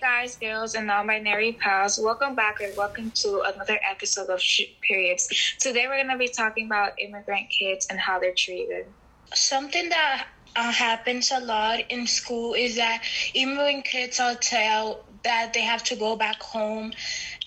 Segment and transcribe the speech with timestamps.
[0.00, 1.98] Guys, girls, and non-binary pals.
[2.02, 4.42] Welcome back and welcome to another episode of
[4.86, 5.28] Periods.
[5.58, 8.86] Today we're gonna be talking about immigrant kids and how they're treated.
[9.34, 13.02] Something that uh, happens a lot in school is that
[13.34, 16.92] immigrant kids are told that they have to go back home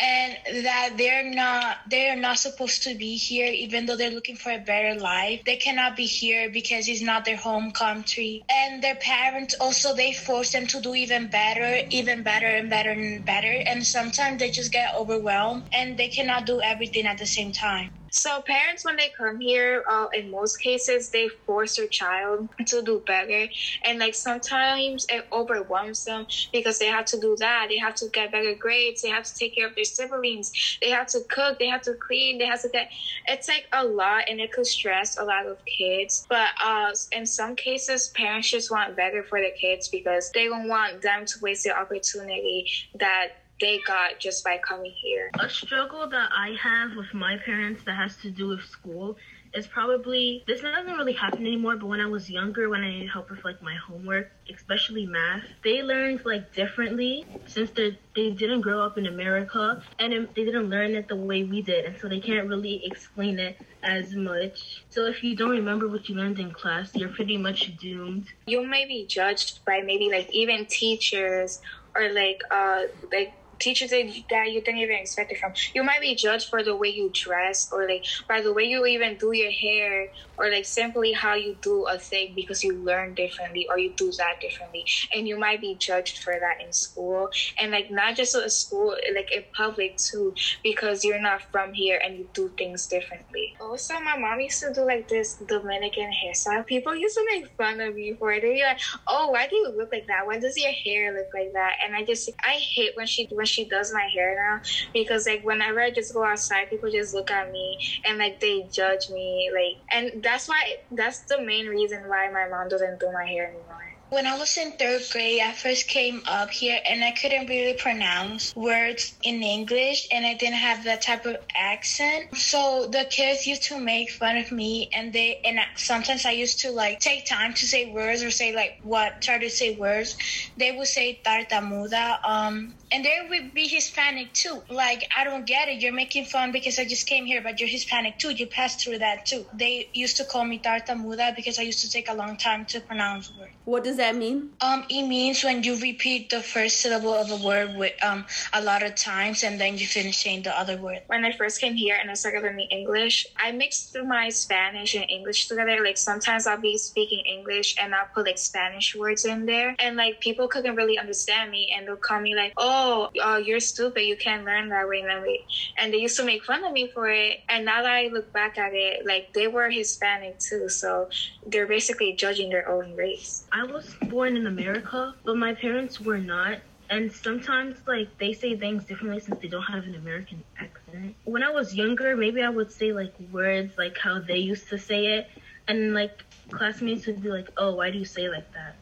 [0.00, 4.50] and that they're not they're not supposed to be here even though they're looking for
[4.52, 5.42] a better life.
[5.44, 8.44] They cannot be here because it's not their home country.
[8.50, 12.90] And their parents also they force them to do even better even better and better
[12.90, 13.62] and better.
[13.66, 17.92] And sometimes they just get overwhelmed and they cannot do everything at the same time
[18.10, 22.82] So parents, when they come here, uh, in most cases, they force their child to
[22.82, 23.48] do better,
[23.84, 27.66] and like sometimes it overwhelms them because they have to do that.
[27.68, 29.02] They have to get better grades.
[29.02, 30.52] They have to take care of their siblings.
[30.80, 31.58] They have to cook.
[31.58, 32.38] They have to clean.
[32.38, 32.88] They have to get.
[33.26, 36.24] It's like a lot, and it could stress a lot of kids.
[36.28, 40.68] But uh, in some cases, parents just want better for their kids because they don't
[40.68, 42.66] want them to waste the opportunity
[42.98, 43.28] that
[43.60, 45.30] they got just by coming here.
[45.38, 49.16] A struggle that I have with my parents that has to do with school
[49.54, 53.08] is probably this doesn't really happen anymore but when i was younger when i needed
[53.10, 58.60] help with like my homework especially math they learned like differently since they they didn't
[58.60, 62.08] grow up in america and they didn't learn it the way we did and so
[62.08, 66.38] they can't really explain it as much so if you don't remember what you learned
[66.38, 71.60] in class you're pretty much doomed you may be judged by maybe like even teachers
[71.94, 72.82] or like uh
[73.12, 75.52] like teachers that you, didn't even expect it from.
[75.74, 78.84] You might be judged for the way you dress or like by the way you
[78.86, 80.06] even do your hair
[80.36, 84.12] or like simply how you do a thing because you learn differently or you do
[84.18, 84.84] that differently.
[85.14, 87.28] And you might be judged for that in school
[87.60, 92.00] and like not just at school, like in public too, because you're not from here
[92.04, 93.54] and you do things differently.
[93.60, 96.66] Also, my mom used to do like this Dominican hairstyle.
[96.66, 98.42] People used to make fun of me for it.
[98.42, 100.26] They'd be like, "Oh, why do you look like that?
[100.26, 103.46] Why does your hair look like that?" And I just, I hate when she when
[103.48, 104.60] she does my hair now
[104.92, 108.68] because like whenever I just go outside, people just look at me and like they
[108.72, 109.50] judge me.
[109.54, 113.48] Like, and that's why that's the main reason why my mom doesn't do my hair
[113.48, 113.97] anymore.
[114.10, 117.74] When I was in third grade, I first came up here and I couldn't really
[117.74, 122.34] pronounce words in English and I didn't have that type of accent.
[122.34, 126.60] So the kids used to make fun of me and they, and sometimes I used
[126.60, 130.16] to like take time to say words or say like what, try to say words.
[130.56, 134.62] They would say tartamuda, um, and they would be Hispanic too.
[134.70, 135.82] Like, I don't get it.
[135.82, 138.30] You're making fun because I just came here, but you're Hispanic too.
[138.30, 139.44] You passed through that too.
[139.52, 142.80] They used to call me tartamuda because I used to take a long time to
[142.80, 143.52] pronounce words.
[143.64, 144.50] What does that mean?
[144.60, 148.62] Um, it means when you repeat the first syllable of a word with um a
[148.62, 151.02] lot of times and then you finish saying the other word.
[151.08, 154.94] when I first came here and I started learning English, I mixed through my Spanish
[154.94, 155.82] and English together.
[155.84, 159.96] Like sometimes I'll be speaking English and I'll put like Spanish words in there, and
[159.96, 164.02] like people couldn't really understand me, and they'll call me like, "Oh, uh, you're stupid.
[164.02, 165.44] You can't learn that way." And then we-
[165.78, 167.40] and they used to make fun of me for it.
[167.48, 171.08] And now that I look back at it, like they were Hispanic too, so
[171.46, 173.46] they're basically judging their own race.
[173.52, 176.58] I was born in America, but my parents were not.
[176.90, 181.14] And sometimes, like, they say things differently since they don't have an American accent.
[181.24, 184.78] When I was younger, maybe I would say, like, words like how they used to
[184.78, 185.28] say it.
[185.66, 188.76] And, like, classmates would be like, oh, why do you say like that?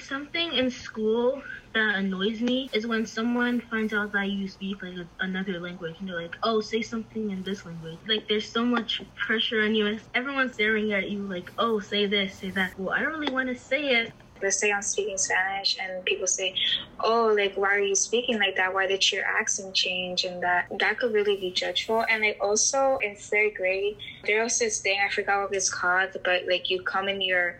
[0.00, 5.06] Something in school that annoys me is when someone finds out that you speak, like,
[5.20, 5.96] another language.
[5.98, 7.98] And they're like, oh, say something in this language.
[8.06, 9.86] Like, there's so much pressure on you.
[9.86, 12.78] And everyone's staring at you like, oh, say this, say that.
[12.78, 14.12] Well, I don't really want to say it.
[14.42, 16.54] Let's say I'm speaking Spanish and people say,
[17.00, 18.74] Oh, like why are you speaking like that?
[18.74, 20.24] Why did your accent change?
[20.24, 22.04] And that that could really be judgeful.
[22.08, 26.10] And like also in third grade, there was this thing, I forgot what it's called,
[26.24, 27.56] but like you come in your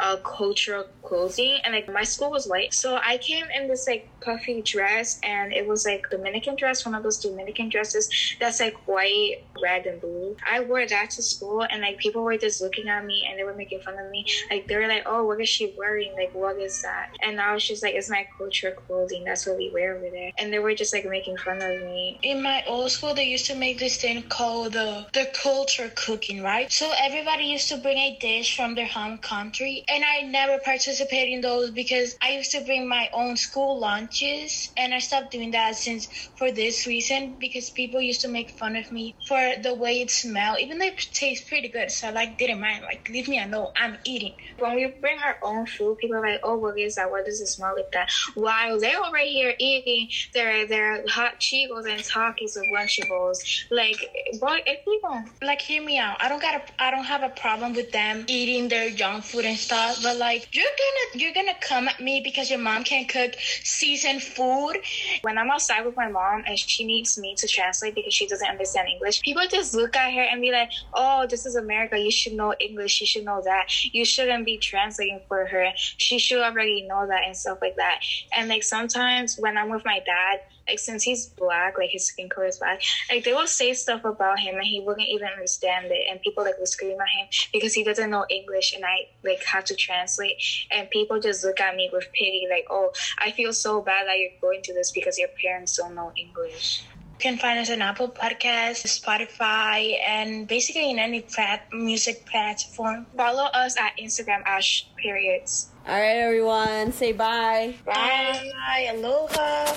[0.00, 2.72] uh, cultural clothing and like my school was white.
[2.72, 6.94] So i came in this like puffy dress and it was like dominican dress one
[6.94, 8.08] of those dominican dresses
[8.38, 10.36] that's like white red and blue.
[10.50, 13.44] I wore that to school and like people were just looking at me and they
[13.44, 14.26] were making fun of me.
[14.50, 16.12] Like they were like oh what is she wearing?
[16.16, 17.10] Like what is that?
[17.22, 19.24] And i was just like it's my cultural clothing.
[19.24, 22.18] That's what we wear over there and they were just like making fun of me.
[22.22, 26.42] In my old school, they used to make this thing called the the culture cooking,
[26.42, 26.70] right?
[26.72, 31.32] So everybody used to bring a dish from their home country, and I never participated
[31.34, 35.50] in those because I used to bring my own school lunches, and I stopped doing
[35.52, 36.06] that since
[36.36, 40.10] for this reason because people used to make fun of me for the way it
[40.10, 41.90] smelled, even though it tastes pretty good.
[41.90, 44.34] So I like didn't mind, like leave me alone, I'm eating.
[44.58, 47.10] when we bring our own food, people are like, "Oh, what is that?
[47.10, 51.86] What does it smell like that?" While they're over here eating their their hot Cheetos
[51.90, 53.38] and Takis with Lunchables,
[53.70, 53.98] like,
[54.40, 57.28] boy, if people like hear me out i don't got a i don't have a
[57.30, 61.34] problem with them eating their junk food and stuff aloha, but like you're gonna you're
[61.34, 63.34] gonna come at me because your mom can't cook
[63.64, 64.76] seasoned food.
[65.22, 68.48] When I'm outside with my mom and she needs me to translate because she doesn't
[68.48, 71.98] understand English, people just look at her and be like, "Oh, this is America.
[71.98, 73.00] You should know English.
[73.00, 73.66] You should know that.
[73.92, 75.70] You shouldn't be translating for her.
[75.74, 78.00] She should already know that and stuff like that."
[78.34, 80.40] And like sometimes when I'm with my dad
[80.70, 82.80] like since he's black, like his skin color is black,
[83.10, 86.44] like they will say stuff about him and he wouldn't even understand it, and people
[86.44, 89.74] like will scream at him because he doesn't know English, and I like have to
[89.74, 90.36] translate,
[90.70, 94.18] and people just look at me with pity, like, oh, I feel so bad that
[94.18, 96.84] you're going through this because your parents don't know English.
[96.94, 103.04] You can find us on Apple Podcasts, Spotify, and basically in any fat music platform.
[103.14, 105.68] Follow us at Instagram Ash periods.
[105.86, 107.74] All right, everyone, say bye.
[107.84, 108.50] Bye.
[108.54, 108.88] Bye.
[108.94, 109.76] Aloha.